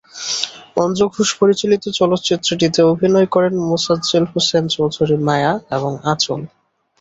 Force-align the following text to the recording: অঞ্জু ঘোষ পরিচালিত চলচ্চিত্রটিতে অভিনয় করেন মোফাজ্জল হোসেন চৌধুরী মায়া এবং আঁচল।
অঞ্জু 0.77 1.05
ঘোষ 1.07 1.29
পরিচালিত 1.39 1.83
চলচ্চিত্রটিতে 1.99 2.79
অভিনয় 2.91 3.27
করেন 3.27 3.53
মোফাজ্জল 3.69 4.23
হোসেন 4.31 4.63
চৌধুরী 4.75 5.17
মায়া 5.27 5.53
এবং 5.77 5.91
আঁচল। 6.11 6.41